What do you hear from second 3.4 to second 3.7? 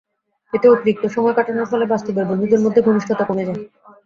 যায়।